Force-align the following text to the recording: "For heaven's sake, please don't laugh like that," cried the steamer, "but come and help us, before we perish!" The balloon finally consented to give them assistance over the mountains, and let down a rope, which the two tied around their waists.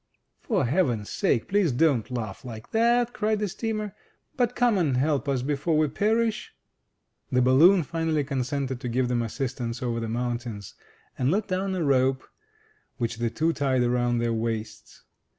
"For 0.41 0.65
heaven's 0.65 1.11
sake, 1.11 1.47
please 1.47 1.71
don't 1.71 2.09
laugh 2.09 2.43
like 2.43 2.71
that," 2.71 3.13
cried 3.13 3.37
the 3.37 3.47
steamer, 3.47 3.93
"but 4.35 4.55
come 4.55 4.79
and 4.79 4.97
help 4.97 5.29
us, 5.29 5.43
before 5.43 5.77
we 5.77 5.89
perish!" 5.89 6.55
The 7.31 7.39
balloon 7.43 7.83
finally 7.83 8.23
consented 8.23 8.79
to 8.81 8.89
give 8.89 9.09
them 9.09 9.21
assistance 9.21 9.83
over 9.83 9.99
the 9.99 10.09
mountains, 10.09 10.73
and 11.19 11.29
let 11.29 11.47
down 11.49 11.75
a 11.75 11.83
rope, 11.83 12.23
which 12.97 13.17
the 13.17 13.29
two 13.29 13.53
tied 13.53 13.83
around 13.83 14.17
their 14.17 14.33
waists. 14.33 15.03